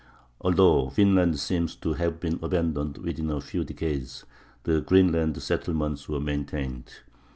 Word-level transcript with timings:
Although 0.39 0.87
Vinland 0.89 1.37
seems 1.39 1.75
to 1.75 1.93
have 1.93 2.19
been 2.19 2.39
abandoned 2.41 2.97
within 2.97 3.29
a 3.29 3.39
few 3.39 3.63
decades, 3.63 4.25
the 4.63 4.81
Greenland 4.81 5.39
settlements 5.43 6.09
were 6.09 6.19
maintained. 6.19 6.91